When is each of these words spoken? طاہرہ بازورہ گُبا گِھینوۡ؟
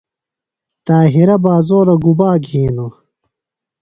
طاہرہ 0.85 1.37
بازورہ 1.43 1.95
گُبا 2.03 2.29
گِھینوۡ؟ 2.45 2.93